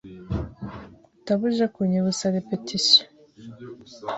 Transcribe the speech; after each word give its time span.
Utaba 1.17 1.41
uje 1.49 1.65
kunyibutsa 1.73 2.25
repetisiyo 2.37 3.01